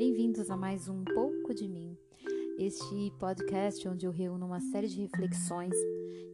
Bem-vindos 0.00 0.48
a 0.48 0.56
mais 0.56 0.88
um 0.88 1.04
Pouco 1.04 1.52
de 1.52 1.68
Mim, 1.68 1.94
este 2.58 3.12
podcast 3.18 3.86
onde 3.86 4.06
eu 4.06 4.10
reúno 4.10 4.46
uma 4.46 4.58
série 4.58 4.88
de 4.88 4.98
reflexões 4.98 5.74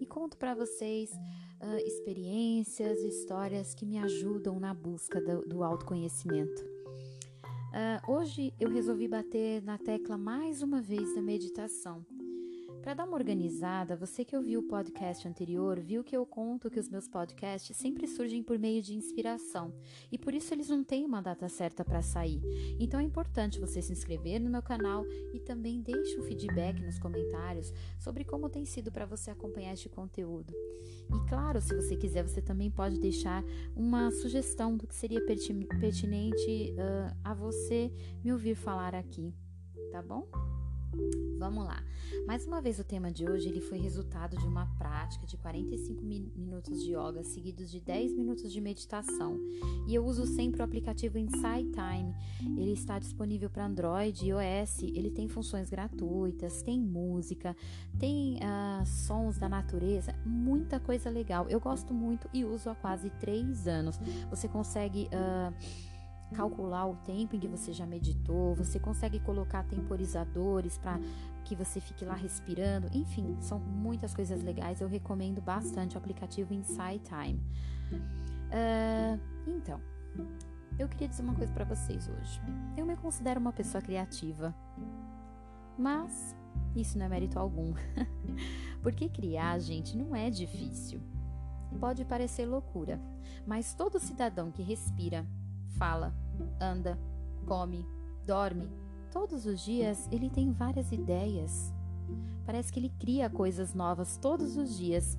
e 0.00 0.06
conto 0.06 0.36
para 0.36 0.54
vocês 0.54 1.10
uh, 1.10 1.76
experiências, 1.84 3.00
histórias 3.00 3.74
que 3.74 3.84
me 3.84 3.98
ajudam 3.98 4.60
na 4.60 4.72
busca 4.72 5.20
do, 5.20 5.40
do 5.48 5.64
autoconhecimento. 5.64 6.62
Uh, 6.62 8.12
hoje 8.12 8.54
eu 8.60 8.70
resolvi 8.70 9.08
bater 9.08 9.60
na 9.62 9.76
tecla 9.76 10.16
mais 10.16 10.62
uma 10.62 10.80
vez 10.80 11.12
da 11.16 11.20
meditação 11.20 12.06
para 12.86 12.94
dar 12.94 13.04
uma 13.04 13.16
organizada, 13.16 13.96
você 13.96 14.24
que 14.24 14.36
ouviu 14.36 14.60
o 14.60 14.68
podcast 14.68 15.26
anterior 15.26 15.80
viu 15.80 16.04
que 16.04 16.16
eu 16.16 16.24
conto 16.24 16.70
que 16.70 16.78
os 16.78 16.88
meus 16.88 17.08
podcasts 17.08 17.76
sempre 17.76 18.06
surgem 18.06 18.44
por 18.44 18.60
meio 18.60 18.80
de 18.80 18.94
inspiração 18.94 19.74
e 20.12 20.16
por 20.16 20.32
isso 20.32 20.54
eles 20.54 20.68
não 20.68 20.84
têm 20.84 21.04
uma 21.04 21.20
data 21.20 21.48
certa 21.48 21.84
para 21.84 22.00
sair. 22.00 22.40
Então 22.78 23.00
é 23.00 23.02
importante 23.02 23.58
você 23.58 23.82
se 23.82 23.92
inscrever 23.92 24.40
no 24.40 24.48
meu 24.48 24.62
canal 24.62 25.04
e 25.34 25.40
também 25.40 25.82
deixe 25.82 26.16
um 26.20 26.22
feedback 26.22 26.80
nos 26.80 26.96
comentários 26.96 27.72
sobre 27.98 28.22
como 28.22 28.48
tem 28.48 28.64
sido 28.64 28.92
para 28.92 29.04
você 29.04 29.32
acompanhar 29.32 29.72
este 29.72 29.88
conteúdo. 29.88 30.54
E 31.12 31.28
claro, 31.28 31.60
se 31.60 31.74
você 31.74 31.96
quiser, 31.96 32.22
você 32.22 32.40
também 32.40 32.70
pode 32.70 33.00
deixar 33.00 33.42
uma 33.74 34.12
sugestão 34.12 34.76
do 34.76 34.86
que 34.86 34.94
seria 34.94 35.20
pertinente 35.26 36.72
uh, 36.74 37.16
a 37.24 37.34
você 37.34 37.90
me 38.22 38.32
ouvir 38.32 38.54
falar 38.54 38.94
aqui, 38.94 39.34
tá 39.90 40.00
bom? 40.00 40.28
Vamos 41.38 41.64
lá. 41.64 41.82
Mais 42.26 42.44
uma 42.46 42.60
vez 42.60 42.78
o 42.78 42.84
tema 42.84 43.10
de 43.10 43.28
hoje 43.28 43.48
ele 43.48 43.60
foi 43.60 43.78
resultado 43.78 44.36
de 44.36 44.46
uma 44.46 44.66
prática 44.78 45.26
de 45.26 45.36
45 45.36 46.02
minutos 46.02 46.82
de 46.82 46.92
yoga 46.92 47.22
seguidos 47.22 47.70
de 47.70 47.78
10 47.78 48.14
minutos 48.14 48.52
de 48.52 48.60
meditação. 48.60 49.38
E 49.86 49.94
eu 49.94 50.04
uso 50.04 50.26
sempre 50.26 50.60
o 50.60 50.64
aplicativo 50.64 51.18
Insight 51.18 51.70
Time. 51.70 52.14
Ele 52.58 52.72
está 52.72 52.98
disponível 52.98 53.48
para 53.48 53.66
Android 53.66 54.24
e 54.24 54.30
iOS. 54.30 54.82
Ele 54.82 55.10
tem 55.10 55.28
funções 55.28 55.70
gratuitas, 55.70 56.62
tem 56.62 56.80
música, 56.80 57.56
tem 57.98 58.36
uh, 58.36 58.84
sons 58.84 59.38
da 59.38 59.48
natureza, 59.48 60.14
muita 60.24 60.80
coisa 60.80 61.10
legal. 61.10 61.46
Eu 61.48 61.60
gosto 61.60 61.94
muito 61.94 62.28
e 62.32 62.44
uso 62.44 62.70
há 62.70 62.74
quase 62.74 63.10
3 63.20 63.68
anos. 63.68 64.00
Você 64.30 64.48
consegue 64.48 65.08
uh, 65.12 65.54
calcular 66.34 66.86
o 66.86 66.96
tempo 66.96 67.36
em 67.36 67.40
que 67.40 67.48
você 67.48 67.72
já 67.72 67.86
meditou, 67.86 68.54
você 68.54 68.78
consegue 68.78 69.20
colocar 69.20 69.62
temporizadores 69.64 70.76
para 70.76 70.98
que 71.44 71.54
você 71.54 71.80
fique 71.80 72.04
lá 72.04 72.14
respirando, 72.14 72.88
enfim, 72.92 73.36
são 73.40 73.58
muitas 73.58 74.14
coisas 74.14 74.42
legais. 74.42 74.80
Eu 74.80 74.88
recomendo 74.88 75.40
bastante 75.40 75.94
o 75.94 75.98
aplicativo 75.98 76.52
Insight 76.52 77.02
Time. 77.04 77.40
Uh, 78.50 79.20
então, 79.46 79.80
eu 80.78 80.88
queria 80.88 81.08
dizer 81.08 81.22
uma 81.22 81.34
coisa 81.34 81.52
para 81.52 81.64
vocês 81.64 82.08
hoje. 82.08 82.40
Eu 82.76 82.84
me 82.84 82.96
considero 82.96 83.40
uma 83.40 83.52
pessoa 83.52 83.80
criativa, 83.80 84.54
mas 85.78 86.34
isso 86.74 86.98
não 86.98 87.06
é 87.06 87.08
mérito 87.08 87.38
algum, 87.38 87.72
porque 88.82 89.08
criar, 89.08 89.58
gente, 89.60 89.96
não 89.96 90.14
é 90.14 90.28
difícil. 90.28 91.00
Pode 91.80 92.04
parecer 92.04 92.46
loucura, 92.46 93.00
mas 93.46 93.74
todo 93.74 94.00
cidadão 94.00 94.50
que 94.50 94.62
respira 94.62 95.26
fala, 95.78 96.14
anda, 96.60 96.98
come, 97.46 97.86
dorme. 98.26 98.68
Todos 99.10 99.46
os 99.46 99.60
dias 99.60 100.08
ele 100.10 100.28
tem 100.28 100.52
várias 100.52 100.92
ideias. 100.92 101.72
Parece 102.44 102.72
que 102.72 102.78
ele 102.78 102.92
cria 102.98 103.30
coisas 103.30 103.74
novas 103.74 104.16
todos 104.16 104.56
os 104.56 104.76
dias. 104.76 105.18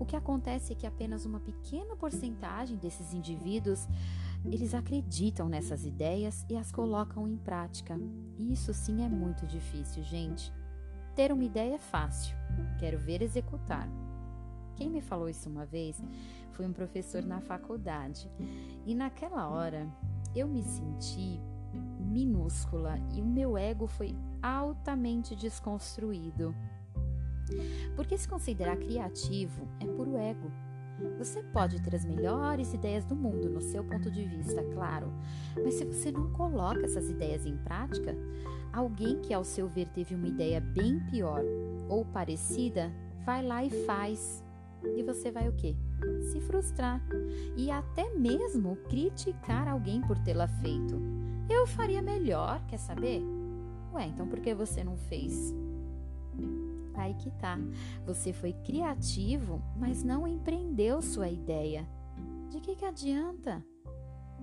O 0.00 0.04
que 0.04 0.16
acontece 0.16 0.72
é 0.72 0.76
que 0.76 0.86
apenas 0.86 1.24
uma 1.24 1.38
pequena 1.38 1.96
porcentagem 1.96 2.76
desses 2.76 3.14
indivíduos 3.14 3.88
eles 4.44 4.74
acreditam 4.74 5.48
nessas 5.48 5.84
ideias 5.84 6.44
e 6.48 6.56
as 6.56 6.70
colocam 6.70 7.26
em 7.26 7.36
prática. 7.36 7.98
Isso 8.38 8.72
sim 8.74 9.04
é 9.04 9.08
muito 9.08 9.46
difícil, 9.46 10.02
gente. 10.02 10.52
Ter 11.14 11.32
uma 11.32 11.44
ideia 11.44 11.74
é 11.74 11.78
fácil, 11.78 12.36
quero 12.78 12.98
ver 12.98 13.22
executar. 13.22 13.88
Quem 14.76 14.90
me 14.90 15.00
falou 15.00 15.28
isso 15.28 15.48
uma 15.48 15.64
vez 15.64 16.00
foi 16.52 16.66
um 16.66 16.72
professor 16.72 17.22
na 17.22 17.40
faculdade. 17.40 18.30
E 18.86 18.94
naquela 18.94 19.48
hora 19.48 19.88
eu 20.34 20.46
me 20.46 20.62
senti 20.62 21.40
minúscula 21.98 22.98
e 23.14 23.20
o 23.20 23.26
meu 23.26 23.56
ego 23.56 23.86
foi 23.86 24.14
altamente 24.42 25.34
desconstruído. 25.34 26.54
Porque 27.94 28.16
se 28.16 28.28
considerar 28.28 28.76
criativo 28.76 29.68
é 29.80 29.86
puro 29.86 30.16
ego. 30.16 30.50
Você 31.18 31.42
pode 31.42 31.80
ter 31.82 31.94
as 31.94 32.06
melhores 32.06 32.72
ideias 32.72 33.04
do 33.04 33.14
mundo 33.14 33.50
no 33.50 33.60
seu 33.60 33.84
ponto 33.84 34.10
de 34.10 34.24
vista, 34.24 34.62
claro, 34.72 35.12
mas 35.62 35.74
se 35.74 35.84
você 35.84 36.10
não 36.10 36.32
coloca 36.32 36.86
essas 36.86 37.10
ideias 37.10 37.44
em 37.44 37.56
prática, 37.58 38.16
alguém 38.72 39.20
que 39.20 39.34
ao 39.34 39.44
seu 39.44 39.68
ver 39.68 39.88
teve 39.88 40.14
uma 40.14 40.26
ideia 40.26 40.58
bem 40.58 40.98
pior 41.10 41.42
ou 41.88 42.02
parecida 42.06 42.90
vai 43.26 43.44
lá 43.44 43.64
e 43.64 43.70
faz. 43.84 44.42
E 44.84 45.02
você 45.02 45.30
vai 45.30 45.48
o 45.48 45.52
quê? 45.52 45.74
Se 46.30 46.40
frustrar 46.40 47.00
e 47.56 47.70
até 47.70 48.14
mesmo 48.14 48.76
criticar 48.88 49.68
alguém 49.68 50.00
por 50.02 50.18
tê-la 50.18 50.46
feito. 50.46 51.00
Eu 51.48 51.66
faria 51.66 52.02
melhor, 52.02 52.64
quer 52.66 52.78
saber? 52.78 53.22
Ué, 53.92 54.06
então 54.06 54.26
por 54.28 54.40
que 54.40 54.54
você 54.54 54.82
não 54.84 54.96
fez? 54.96 55.54
Aí 56.94 57.14
que 57.14 57.30
tá. 57.32 57.58
Você 58.06 58.32
foi 58.32 58.52
criativo, 58.52 59.62
mas 59.76 60.02
não 60.02 60.26
empreendeu 60.26 61.00
sua 61.02 61.28
ideia. 61.28 61.86
De 62.50 62.60
que, 62.60 62.74
que 62.74 62.84
adianta? 62.84 63.64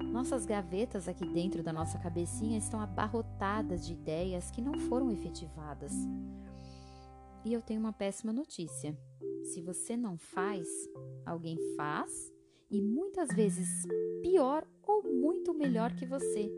Nossas 0.02 0.46
gavetas 0.46 1.08
aqui 1.08 1.26
dentro 1.26 1.62
da 1.62 1.72
nossa 1.72 1.98
cabecinha 2.00 2.58
estão 2.58 2.80
abarrotadas 2.80 3.86
de 3.86 3.94
ideias 3.94 4.50
que 4.50 4.62
não 4.62 4.80
foram 4.80 5.12
efetivadas. 5.12 5.94
E 7.46 7.54
eu 7.54 7.62
tenho 7.62 7.80
uma 7.80 7.94
péssima 7.94 8.32
notícia. 8.32 8.98
Se 9.44 9.62
você 9.62 9.98
não 9.98 10.18
faz, 10.18 10.68
alguém 11.26 11.58
faz 11.76 12.32
e 12.72 12.82
muitas 12.82 13.30
vezes 13.30 13.68
pior 14.22 14.68
ou 14.82 15.04
muito 15.04 15.54
melhor 15.54 15.94
que 15.96 16.06
você. 16.06 16.50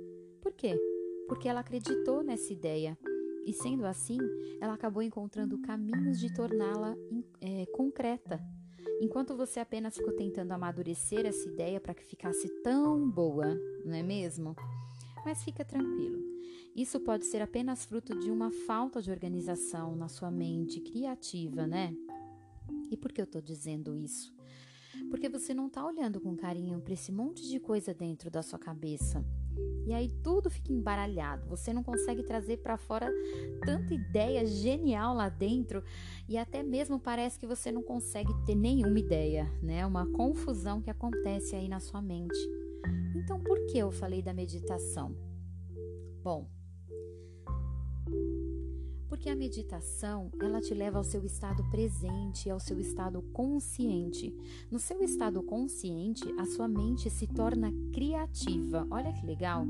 Por 0.41 0.53
quê? 0.53 0.79
Porque 1.28 1.50
ela 1.50 1.62
acreditou 1.62 2.24
nessa 2.24 2.53
ideia 2.53 2.97
e, 3.45 3.53
sendo 3.53 3.85
assim, 3.85 4.18
ela 4.62 4.74
acabou 4.74 5.01
encontrando 5.01 5.62
caminhos 5.62 6.19
de 6.19 6.34
torná-la 6.34 6.95
é, 7.41 7.66
concreta. 7.68 8.40
Enquanto 9.01 9.35
você 9.35 9.59
apenas 9.59 9.95
ficou 9.95 10.13
tentando 10.13 10.51
amadurecer 10.51 11.25
essa 11.25 11.50
ideia 11.50 11.81
para 11.81 11.94
que 11.94 12.03
ficasse 12.03 12.47
tão 12.63 13.09
boa, 13.09 13.53
não 13.84 13.94
é 13.94 14.03
mesmo? 14.03 14.56
Mas 15.25 15.44
fica 15.44 15.66
tranquilo. 15.66 16.24
Isso 16.75 17.00
pode 17.00 17.25
ser 17.25 17.41
apenas 17.41 17.85
fruto 17.85 18.18
de 18.18 18.29
uma 18.29 18.51
falta 18.51 19.01
de 19.01 19.12
organização 19.12 19.95
na 19.95 20.07
sua 20.07 20.29
mente 20.29 20.79
criativa, 20.79 21.66
né? 21.66 21.95
E 22.91 22.97
por 22.97 23.12
que 23.12 23.22
eu 23.22 23.25
estou 23.25 23.41
dizendo 23.41 23.96
isso? 23.96 24.34
Porque 25.09 25.29
você 25.29 25.53
não 25.53 25.68
está 25.68 25.85
olhando 25.85 26.22
com 26.22 26.35
carinho 26.35 26.79
para 26.79 26.94
esse 26.94 27.12
monte 27.12 27.47
de 27.47 27.59
coisa 27.59 27.94
dentro 27.94 28.29
da 28.29 28.41
sua 28.41 28.57
cabeça. 28.57 29.23
E 29.85 29.94
aí 29.94 30.09
tudo 30.23 30.50
fica 30.50 30.73
embaralhado. 30.73 31.47
Você 31.47 31.72
não 31.72 31.84
consegue 31.84 32.24
trazer 32.24 32.57
para 32.57 32.78
fora 32.78 33.12
tanta 33.63 33.94
ideia 33.94 34.45
genial 34.45 35.16
lá 35.16 35.29
dentro 35.29 35.84
e 36.28 36.38
até 36.38 36.63
mesmo 36.63 37.00
parece 37.00 37.40
que 37.40 37.45
você 37.45 37.72
não 37.72 37.84
consegue 37.84 38.34
ter 38.45 38.56
nenhuma 38.56 39.00
ideia, 39.00 39.45
né? 39.62 39.85
Uma 39.85 40.07
confusão 40.12 40.81
que 40.81 40.90
acontece 40.90 41.56
aí 41.56 41.69
na 41.69 41.79
sua 41.79 42.01
mente. 42.01 42.38
Então, 43.16 43.40
por 43.40 43.66
que 43.68 43.78
eu 43.78 43.91
falei 43.91 44.22
da 44.22 44.34
meditação? 44.34 45.16
Bom, 46.24 46.50
porque 49.08 49.30
a 49.30 49.36
meditação, 49.36 50.32
ela 50.42 50.62
te 50.62 50.74
leva 50.74 50.98
ao 50.98 51.04
seu 51.04 51.24
estado 51.26 51.64
presente, 51.70 52.50
ao 52.50 52.60
seu 52.60 52.80
estado 52.80 53.22
consciente. 53.34 54.36
No 54.69 54.80
seu 54.80 55.02
estado 55.04 55.42
consciente, 55.44 56.24
a 56.38 56.46
sua 56.46 56.68
mente 56.68 57.10
se 57.10 57.28
torna 57.28 57.72
criativa. 57.94 58.88
Olha 58.90 59.13
que 59.13 59.25
legal. 59.25 59.66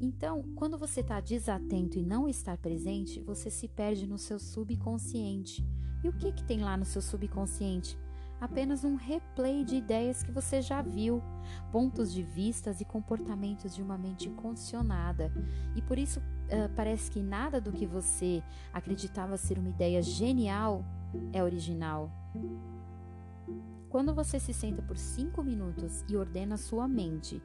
Então, 0.00 0.42
quando 0.54 0.78
você 0.78 1.00
está 1.00 1.20
desatento 1.20 1.98
e 1.98 2.02
não 2.02 2.28
estar 2.28 2.56
presente, 2.56 3.20
você 3.20 3.50
se 3.50 3.68
perde 3.68 4.06
no 4.06 4.16
seu 4.16 4.38
subconsciente. 4.38 5.64
E 6.02 6.08
o 6.08 6.12
que, 6.12 6.32
que 6.32 6.44
tem 6.44 6.60
lá 6.60 6.76
no 6.76 6.86
seu 6.86 7.02
subconsciente? 7.02 7.98
Apenas 8.40 8.84
um 8.84 8.94
replay 8.94 9.64
de 9.64 9.76
ideias 9.76 10.22
que 10.22 10.32
você 10.32 10.62
já 10.62 10.80
viu, 10.80 11.22
pontos 11.70 12.10
de 12.10 12.22
vistas 12.22 12.80
e 12.80 12.84
comportamentos 12.84 13.74
de 13.74 13.82
uma 13.82 13.98
mente 13.98 14.30
condicionada. 14.30 15.30
E 15.76 15.82
por 15.82 15.98
isso 15.98 16.20
uh, 16.20 16.74
parece 16.74 17.10
que 17.10 17.20
nada 17.20 17.60
do 17.60 17.70
que 17.70 17.86
você 17.86 18.42
acreditava 18.72 19.36
ser 19.36 19.58
uma 19.58 19.68
ideia 19.68 20.00
genial 20.00 20.84
é 21.32 21.42
original. 21.42 22.10
Quando 23.90 24.14
você 24.14 24.38
se 24.38 24.54
senta 24.54 24.80
por 24.80 24.96
cinco 24.96 25.42
minutos 25.42 26.04
e 26.08 26.16
ordena 26.16 26.56
sua 26.56 26.86
mente 26.86 27.42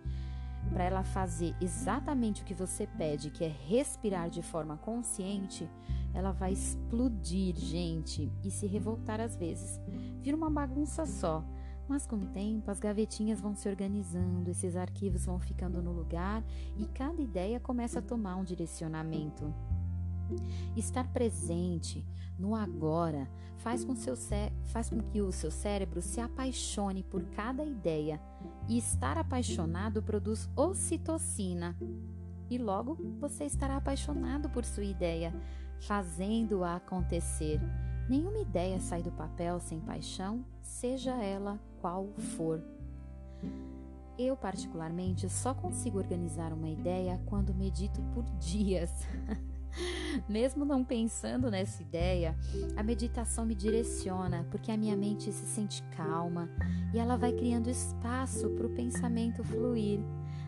para 0.71 0.83
ela 0.83 1.03
fazer 1.03 1.55
exatamente 1.59 2.41
o 2.41 2.45
que 2.45 2.53
você 2.53 2.87
pede, 2.87 3.29
que 3.29 3.43
é 3.43 3.47
respirar 3.47 4.29
de 4.29 4.41
forma 4.41 4.77
consciente, 4.77 5.69
ela 6.13 6.31
vai 6.31 6.53
explodir, 6.53 7.55
gente, 7.55 8.31
e 8.43 8.49
se 8.49 8.65
revoltar 8.65 9.19
às 9.19 9.35
vezes. 9.35 9.79
Vira 10.25 10.35
uma 10.35 10.49
bagunça 10.49 11.05
só. 11.05 11.45
Mas 11.87 12.07
com 12.07 12.15
o 12.15 12.25
tempo, 12.25 12.71
as 12.71 12.79
gavetinhas 12.79 13.39
vão 13.39 13.55
se 13.55 13.69
organizando, 13.69 14.49
esses 14.49 14.75
arquivos 14.75 15.27
vão 15.27 15.39
ficando 15.39 15.83
no 15.83 15.91
lugar 15.91 16.43
e 16.75 16.87
cada 16.87 17.21
ideia 17.21 17.59
começa 17.59 17.99
a 17.99 18.01
tomar 18.01 18.35
um 18.35 18.43
direcionamento. 18.43 19.53
Estar 20.75 21.07
presente 21.09 22.03
no 22.39 22.55
agora 22.55 23.29
faz 23.57 23.85
com, 23.85 23.95
seu 23.95 24.15
faz 24.63 24.89
com 24.89 24.99
que 24.99 25.21
o 25.21 25.31
seu 25.31 25.51
cérebro 25.51 26.01
se 26.01 26.19
apaixone 26.19 27.03
por 27.03 27.23
cada 27.25 27.63
ideia 27.63 28.19
e 28.67 28.79
estar 28.79 29.19
apaixonado 29.19 30.01
produz 30.01 30.49
ocitocina. 30.55 31.77
E 32.49 32.57
logo 32.57 32.97
você 33.19 33.43
estará 33.43 33.77
apaixonado 33.77 34.49
por 34.49 34.65
sua 34.65 34.85
ideia, 34.85 35.31
fazendo-a 35.81 36.77
acontecer. 36.77 37.61
Nenhuma 38.07 38.39
ideia 38.39 38.79
sai 38.79 39.01
do 39.01 39.11
papel 39.11 39.59
sem 39.59 39.79
paixão, 39.79 40.45
seja 40.61 41.11
ela 41.15 41.59
qual 41.81 42.07
for. 42.37 42.61
Eu, 44.17 44.37
particularmente, 44.37 45.27
só 45.27 45.53
consigo 45.53 45.97
organizar 45.97 46.53
uma 46.53 46.69
ideia 46.69 47.19
quando 47.25 47.53
medito 47.53 48.01
por 48.13 48.23
dias. 48.39 48.91
Mesmo 50.29 50.63
não 50.63 50.85
pensando 50.85 51.51
nessa 51.51 51.81
ideia, 51.81 52.37
a 52.77 52.83
meditação 52.83 53.45
me 53.45 53.53
direciona 53.53 54.45
porque 54.49 54.71
a 54.71 54.77
minha 54.77 54.95
mente 54.95 55.31
se 55.31 55.45
sente 55.45 55.83
calma 55.97 56.49
e 56.93 56.99
ela 56.99 57.17
vai 57.17 57.33
criando 57.33 57.69
espaço 57.69 58.49
para 58.51 58.67
o 58.67 58.73
pensamento 58.73 59.43
fluir. 59.43 59.99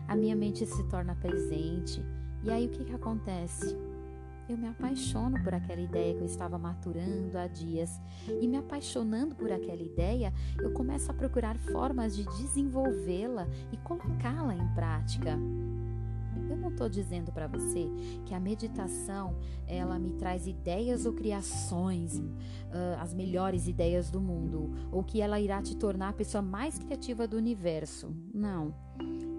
A 0.06 0.16
minha 0.16 0.34
mente 0.34 0.64
se 0.64 0.82
torna 0.84 1.14
presente. 1.14 2.02
E 2.42 2.50
aí 2.50 2.66
o 2.66 2.70
que, 2.70 2.84
que 2.84 2.94
acontece? 2.94 3.76
Eu 4.48 4.56
me 4.56 4.66
apaixono 4.66 5.42
por 5.42 5.54
aquela 5.54 5.80
ideia 5.80 6.14
que 6.14 6.20
eu 6.20 6.26
estava 6.26 6.58
maturando 6.58 7.36
há 7.36 7.46
dias. 7.46 8.00
E 8.40 8.48
me 8.48 8.56
apaixonando 8.56 9.34
por 9.34 9.52
aquela 9.52 9.82
ideia, 9.82 10.32
eu 10.58 10.72
começo 10.72 11.10
a 11.10 11.14
procurar 11.14 11.56
formas 11.58 12.16
de 12.16 12.24
desenvolvê-la 12.24 13.46
e 13.70 13.76
colocá-la 13.78 14.54
em 14.54 14.74
prática. 14.74 15.38
Eu 16.48 16.56
não 16.56 16.70
estou 16.70 16.88
dizendo 16.88 17.30
para 17.30 17.46
você 17.46 17.90
que 18.24 18.32
a 18.32 18.40
meditação 18.40 19.36
ela 19.66 19.98
me 19.98 20.12
traz 20.12 20.46
ideias 20.46 21.04
ou 21.04 21.12
criações, 21.12 22.16
uh, 22.18 23.00
as 23.00 23.12
melhores 23.12 23.68
ideias 23.68 24.10
do 24.10 24.20
mundo, 24.20 24.70
ou 24.90 25.02
que 25.02 25.20
ela 25.20 25.40
irá 25.40 25.60
te 25.60 25.76
tornar 25.76 26.10
a 26.10 26.12
pessoa 26.12 26.40
mais 26.40 26.78
criativa 26.78 27.26
do 27.26 27.36
universo. 27.36 28.14
Não. 28.32 28.74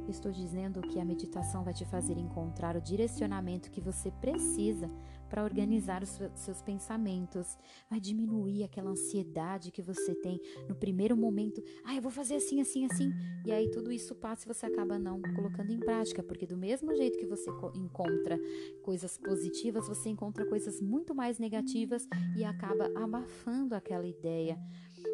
Estou 0.09 0.31
dizendo 0.31 0.81
que 0.81 0.99
a 0.99 1.05
meditação 1.05 1.63
vai 1.63 1.73
te 1.73 1.85
fazer 1.85 2.17
encontrar 2.17 2.75
o 2.75 2.81
direcionamento 2.81 3.69
que 3.69 3.79
você 3.79 4.11
precisa 4.11 4.89
para 5.29 5.43
organizar 5.43 6.01
os 6.01 6.19
seus 6.33 6.61
pensamentos, 6.61 7.57
vai 7.89 7.99
diminuir 7.99 8.63
aquela 8.63 8.89
ansiedade 8.89 9.71
que 9.71 9.81
você 9.81 10.15
tem 10.15 10.41
no 10.67 10.75
primeiro 10.75 11.15
momento. 11.15 11.63
Ah, 11.85 11.95
eu 11.95 12.01
vou 12.01 12.11
fazer 12.11 12.35
assim, 12.35 12.59
assim, 12.59 12.85
assim. 12.85 13.11
E 13.45 13.51
aí 13.51 13.69
tudo 13.69 13.91
isso 13.91 14.15
passa 14.15 14.45
e 14.45 14.53
você 14.53 14.65
acaba 14.65 14.97
não 14.97 15.21
colocando 15.35 15.71
em 15.71 15.79
prática, 15.79 16.23
porque 16.23 16.47
do 16.47 16.57
mesmo 16.57 16.95
jeito 16.95 17.17
que 17.17 17.27
você 17.27 17.51
encontra 17.75 18.39
coisas 18.81 19.17
positivas, 19.17 19.87
você 19.87 20.09
encontra 20.09 20.45
coisas 20.45 20.81
muito 20.81 21.13
mais 21.13 21.37
negativas 21.37 22.07
e 22.35 22.43
acaba 22.43 22.89
abafando 22.95 23.75
aquela 23.75 24.07
ideia. 24.07 24.57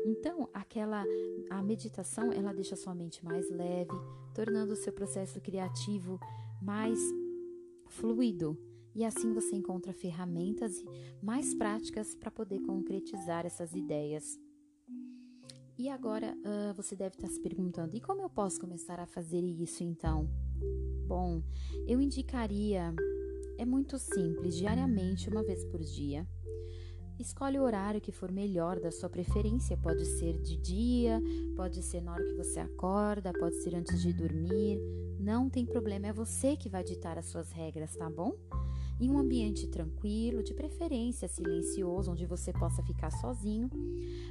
Então, 0.06 0.50
aquela 0.54 1.04
a 1.50 1.62
meditação, 1.62 2.32
ela 2.32 2.54
deixa 2.54 2.76
sua 2.76 2.94
mente 2.94 3.24
mais 3.24 3.50
leve, 3.50 3.92
tornando 4.34 4.74
o 4.74 4.76
seu 4.76 4.94
processo 4.94 5.40
criativo 5.42 6.20
mais 6.62 7.00
fluido. 7.88 8.58
E 8.94 9.04
assim 9.04 9.34
você 9.34 9.56
encontra 9.56 9.92
ferramentas 9.92 10.84
mais 11.22 11.54
práticas 11.54 12.16
para 12.16 12.32
poder 12.32 12.62
concretizar 12.62 13.46
essas 13.46 13.74
ideias. 13.74 14.40
E 15.78 15.90
agora 15.90 16.34
uh, 16.38 16.74
você 16.74 16.96
deve 16.96 17.16
estar 17.16 17.28
se 17.28 17.42
perguntando: 17.42 17.96
e 17.96 18.00
como 18.00 18.22
eu 18.22 18.30
posso 18.30 18.60
começar 18.60 19.00
a 19.00 19.06
fazer 19.06 19.42
isso 19.42 19.84
então? 19.84 20.30
Bom, 21.06 21.44
eu 21.86 22.00
indicaria, 22.00 22.94
é 23.58 23.66
muito 23.66 24.00
simples, 24.00 24.56
diariamente, 24.56 25.30
uma 25.30 25.44
vez 25.44 25.64
por 25.66 25.82
dia. 25.82 26.26
Escolhe 27.20 27.58
o 27.58 27.64
horário 27.64 28.02
que 28.02 28.12
for 28.12 28.32
melhor 28.32 28.80
da 28.80 28.92
sua 28.92 29.10
preferência. 29.10 29.78
Pode 29.78 30.06
ser 30.06 30.38
de 30.40 30.58
dia, 30.58 31.22
pode 31.56 31.82
ser 31.82 32.02
na 32.02 32.14
hora 32.14 32.26
que 32.26 32.34
você 32.34 32.60
acorda, 32.60 33.32
pode 33.34 33.56
ser 33.64 33.76
antes 33.76 34.02
de 34.02 34.12
dormir. 34.12 34.80
Não 35.20 35.50
tem 35.50 35.66
problema, 35.66 36.08
é 36.08 36.14
você 36.14 36.56
que 36.56 36.70
vai 36.70 36.84
ditar 36.84 37.18
as 37.18 37.26
suas 37.28 37.52
regras, 37.52 37.96
tá 37.96 38.10
bom? 38.10 38.36
em 39.00 39.10
um 39.10 39.18
ambiente 39.18 39.68
tranquilo, 39.68 40.42
de 40.42 40.54
preferência 40.54 41.28
silencioso, 41.28 42.12
onde 42.12 42.26
você 42.26 42.54
possa 42.54 42.82
ficar 42.84 43.12
sozinho. 43.12 43.70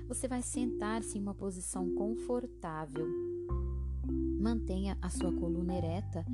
Você 0.08 0.26
vai 0.26 0.42
sentar-se 0.42 1.18
em 1.18 1.20
uma 1.20 1.34
posição 1.34 1.94
confortável. 1.94 3.06
Mantenha 4.40 4.96
a 5.00 5.08
sua 5.10 5.32
coluna 5.32 5.76
ereta. 5.76 6.24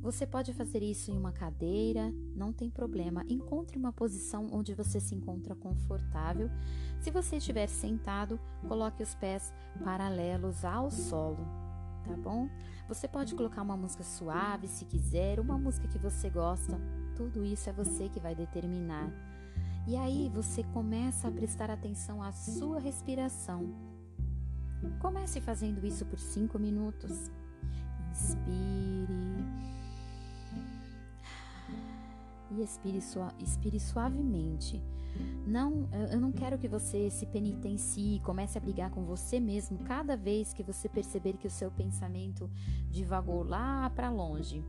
Você 0.00 0.26
pode 0.26 0.52
fazer 0.52 0.82
isso 0.82 1.10
em 1.10 1.18
uma 1.18 1.32
cadeira, 1.32 2.12
não 2.34 2.52
tem 2.52 2.70
problema. 2.70 3.24
Encontre 3.28 3.76
uma 3.76 3.92
posição 3.92 4.48
onde 4.52 4.74
você 4.74 5.00
se 5.00 5.14
encontra 5.14 5.54
confortável. 5.54 6.50
Se 7.00 7.10
você 7.10 7.36
estiver 7.36 7.66
sentado, 7.68 8.38
coloque 8.66 9.02
os 9.02 9.14
pés 9.14 9.52
paralelos 9.82 10.64
ao 10.64 10.90
solo, 10.90 11.44
tá 12.04 12.16
bom? 12.16 12.48
Você 12.88 13.06
pode 13.08 13.34
colocar 13.34 13.62
uma 13.62 13.76
música 13.76 14.04
suave 14.04 14.68
se 14.68 14.84
quiser, 14.84 15.40
uma 15.40 15.58
música 15.58 15.88
que 15.88 15.98
você 15.98 16.30
gosta 16.30 16.80
tudo 17.18 17.44
isso 17.44 17.68
é 17.68 17.72
você 17.72 18.08
que 18.08 18.20
vai 18.20 18.32
determinar. 18.32 19.10
E 19.88 19.96
aí 19.96 20.30
você 20.32 20.62
começa 20.62 21.26
a 21.26 21.32
prestar 21.32 21.68
atenção 21.68 22.22
à 22.22 22.30
sua 22.30 22.78
respiração. 22.78 23.74
Comece 25.00 25.40
fazendo 25.40 25.84
isso 25.84 26.06
por 26.06 26.20
cinco 26.20 26.56
minutos. 26.60 27.28
Inspire. 28.12 29.44
E 32.58 32.62
expire, 32.62 32.98
expire 33.38 33.78
suavemente. 33.78 34.82
Não, 35.46 35.88
eu 36.10 36.20
não 36.20 36.32
quero 36.32 36.58
que 36.58 36.68
você 36.68 37.08
se 37.10 37.24
penitencie 37.26 38.16
e 38.16 38.20
comece 38.20 38.58
a 38.58 38.60
brigar 38.60 38.90
com 38.90 39.04
você 39.04 39.38
mesmo 39.40 39.78
cada 39.78 40.16
vez 40.16 40.52
que 40.52 40.62
você 40.62 40.88
perceber 40.88 41.36
que 41.36 41.46
o 41.46 41.50
seu 41.50 41.70
pensamento 41.70 42.50
divagou 42.90 43.42
lá 43.42 43.88
para 43.90 44.10
longe. 44.10 44.64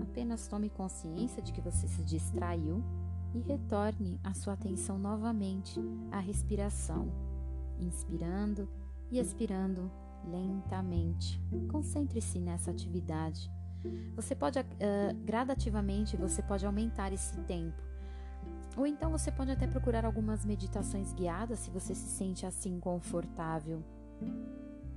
Apenas 0.00 0.48
tome 0.48 0.68
consciência 0.70 1.42
de 1.42 1.52
que 1.52 1.60
você 1.60 1.86
se 1.86 2.02
distraiu 2.02 2.82
e 3.34 3.40
retorne 3.40 4.18
a 4.24 4.32
sua 4.34 4.54
atenção 4.54 4.98
novamente 4.98 5.80
à 6.10 6.18
respiração, 6.18 7.12
inspirando 7.78 8.68
e 9.10 9.18
expirando 9.18 9.90
lentamente. 10.26 11.40
Concentre-se 11.70 12.40
nessa 12.40 12.70
atividade. 12.70 13.50
Você 14.16 14.34
pode 14.34 14.58
uh, 14.58 14.64
gradativamente 15.24 16.16
você 16.16 16.42
pode 16.42 16.64
aumentar 16.64 17.12
esse 17.12 17.36
tempo. 17.42 17.82
Ou 18.76 18.86
então 18.86 19.10
você 19.10 19.30
pode 19.30 19.50
até 19.50 19.66
procurar 19.66 20.04
algumas 20.04 20.44
meditações 20.44 21.12
guiadas 21.12 21.60
se 21.60 21.70
você 21.70 21.94
se 21.94 22.08
sente 22.08 22.44
assim 22.44 22.80
confortável. 22.80 23.82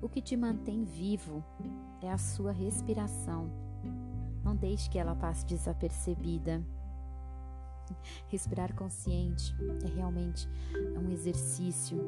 O 0.02 0.10
que 0.10 0.22
te 0.22 0.36
mantém 0.36 0.84
vivo 0.84 1.44
é 2.02 2.12
a 2.12 2.18
sua 2.18 2.52
respiração 2.52 3.52
não 4.48 4.56
deixe 4.56 4.90
que 4.90 4.98
ela 4.98 5.14
passe 5.14 5.46
desapercebida. 5.46 6.64
Respirar 8.30 8.74
consciente 8.74 9.54
é 9.84 9.90
realmente 9.94 10.48
um 10.98 11.12
exercício 11.12 12.00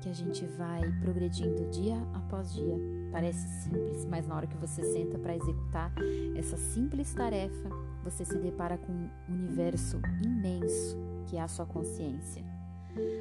que 0.00 0.08
a 0.08 0.12
gente 0.12 0.44
vai 0.44 0.80
progredindo 1.00 1.70
dia 1.70 1.96
após 2.14 2.52
dia. 2.52 2.76
Parece 3.12 3.46
simples, 3.62 4.06
mas 4.06 4.26
na 4.26 4.34
hora 4.34 4.46
que 4.46 4.56
você 4.56 4.82
senta 4.82 5.18
para 5.18 5.36
executar 5.36 5.92
essa 6.34 6.56
simples 6.56 7.12
tarefa, 7.12 7.68
você 8.02 8.24
se 8.24 8.38
depara 8.38 8.78
com 8.78 8.90
um 8.90 9.10
universo 9.28 10.00
imenso 10.24 10.96
que 11.26 11.36
é 11.36 11.40
a 11.40 11.48
sua 11.48 11.66
consciência. 11.66 12.42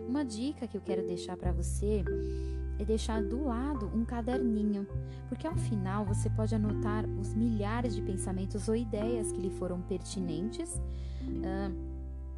Uma 0.07 0.23
dica 0.25 0.67
que 0.67 0.75
eu 0.75 0.81
quero 0.81 1.05
deixar 1.05 1.37
para 1.37 1.51
você 1.51 2.03
é 2.79 2.85
deixar 2.85 3.21
do 3.21 3.43
lado 3.43 3.91
um 3.93 4.03
caderninho, 4.03 4.87
porque 5.29 5.45
ao 5.45 5.55
final 5.55 6.05
você 6.05 6.29
pode 6.29 6.55
anotar 6.55 7.05
os 7.19 7.33
milhares 7.33 7.95
de 7.95 8.01
pensamentos 8.01 8.67
ou 8.67 8.75
ideias 8.75 9.31
que 9.31 9.39
lhe 9.39 9.51
foram 9.51 9.81
pertinentes. 9.81 10.81
Uh, 11.21 11.90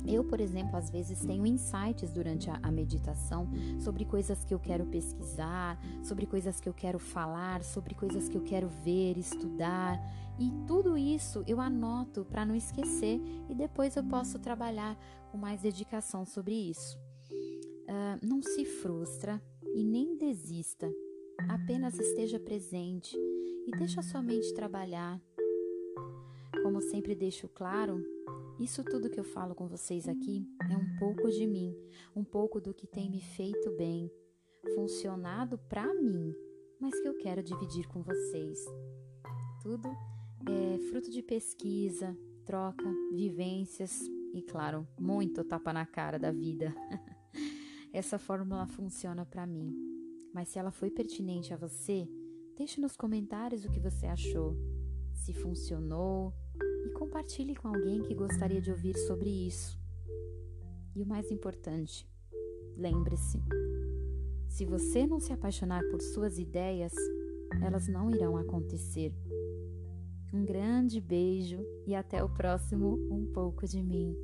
eu, 0.06 0.24
por 0.24 0.40
exemplo, 0.40 0.76
às 0.76 0.90
vezes 0.90 1.20
tenho 1.26 1.46
insights 1.46 2.12
durante 2.12 2.50
a, 2.50 2.72
meditação 2.72 3.48
sobre 3.80 4.06
coisas 4.06 4.44
que 4.44 4.54
eu 4.54 4.60
quero 4.60 4.86
pesquisar, 4.86 5.80
sobre 6.04 6.26
coisas 6.26 6.60
que 6.60 6.68
eu 6.68 6.74
quero 6.74 7.00
falar, 7.00 7.64
sobre 7.64 7.94
coisas 7.94 8.28
que 8.28 8.38
eu 8.38 8.42
quero 8.42 8.68
ver, 8.68 9.18
estudar. 9.18 10.00
E 10.40 10.52
tudo 10.68 10.98
isso 10.98 11.44
eu 11.48 11.62
anoto 11.62 12.26
para 12.26 12.46
não 12.46 12.56
esquecer 12.56 13.22
e 13.48 13.54
depois 13.54 13.96
eu 13.96 14.04
posso 14.04 14.40
trabalhar 14.40 14.98
com 15.32 15.38
mais 15.38 15.62
dedicação 15.62 16.26
sobre 16.26 16.54
isso. 16.54 16.98
Uh, 17.84 18.26
não 18.26 18.42
se 18.42 18.66
frustra, 18.66 19.42
e 19.74 19.84
nem 19.84 20.16
desista. 20.16 20.92
Apenas 21.50 21.98
esteja 22.00 22.40
presente 22.40 23.18
e 23.18 23.72
deixe 23.78 24.00
a 24.00 24.04
sua 24.04 24.22
mente 24.22 24.54
trabalhar. 24.54 25.20
Como 26.62 26.82
sempre 26.82 27.16
deixo 27.16 27.50
claro, 27.50 28.04
isso 28.60 28.84
tudo 28.84 29.10
que 29.10 29.20
eu 29.20 29.24
falo 29.24 29.56
com 29.56 29.68
vocês 29.68 30.08
aqui 30.08 30.48
é 30.72 30.78
um 30.78 30.98
pouco 31.00 31.30
de 31.30 31.48
mim, 31.48 31.76
um 32.16 32.24
pouco 32.24 32.62
do 32.62 32.74
que 32.74 32.86
tem 32.86 33.10
me 33.10 33.20
feito 33.20 33.72
bem, 33.76 34.12
funcionado 34.76 35.58
para 35.58 35.94
mim, 35.94 36.34
mas 36.80 36.98
que 37.00 37.08
eu 37.08 37.18
quero 37.18 37.42
dividir 37.42 37.88
com 37.88 38.02
vocês. 38.02 38.60
Tudo 39.62 39.90
é 40.48 40.78
fruto 40.90 41.10
de 41.10 41.22
pesquisa, 41.24 42.16
troca, 42.46 42.86
vivências 43.12 44.00
e, 44.34 44.42
claro, 44.42 44.88
muito 45.00 45.44
tapa 45.44 45.74
na 45.74 45.86
cara 45.86 46.20
da 46.20 46.32
vida. 46.32 46.74
Essa 47.92 48.18
fórmula 48.18 48.68
funciona 48.68 49.26
para 49.26 49.46
mim, 49.46 49.74
mas 50.34 50.50
se 50.50 50.60
ela 50.60 50.72
foi 50.72 50.90
pertinente 50.90 51.54
a 51.54 51.58
você, 51.58 52.08
deixe 52.56 52.80
nos 52.80 52.96
comentários 52.96 53.66
o 53.66 53.70
que 53.70 53.80
você 53.80 54.06
achou, 54.06 54.56
se 55.14 55.34
funcionou 55.34 56.34
compartilhe 57.04 57.54
com 57.54 57.68
alguém 57.68 58.02
que 58.02 58.16
gostaria 58.16 58.62
de 58.62 58.72
ouvir 58.72 58.98
sobre 58.98 59.30
isso. 59.30 59.78
E 60.96 61.02
o 61.02 61.06
mais 61.06 61.30
importante, 61.32 62.08
lembre-se: 62.78 63.44
se 64.48 64.64
você 64.64 65.06
não 65.06 65.20
se 65.20 65.34
apaixonar 65.34 65.84
por 65.90 66.02
suas 66.02 66.40
ideias, 66.40 66.94
elas 67.62 67.90
não 67.90 68.10
irão 68.10 68.38
acontecer. 68.38 69.14
Um 70.34 70.46
grande 70.46 71.02
beijo 71.02 71.60
e 71.86 71.94
até 71.94 72.24
o 72.24 72.30
próximo 72.30 72.98
Um 73.12 73.26
pouco 73.34 73.68
de 73.68 73.84
mim. 73.84 74.16